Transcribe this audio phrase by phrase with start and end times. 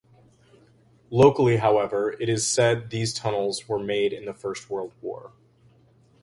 [1.11, 5.31] Locally however it is said these tunnels were made in the first world war.